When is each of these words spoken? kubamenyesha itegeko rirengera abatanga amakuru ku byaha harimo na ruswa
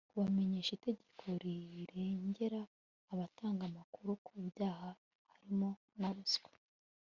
kubamenyesha 0.11 0.71
itegeko 0.77 1.25
rirengera 1.43 2.61
abatanga 3.11 3.63
amakuru 3.69 4.11
ku 4.25 4.33
byaha 4.47 4.89
harimo 5.31 5.69
na 5.99 6.09
ruswa 6.15 6.51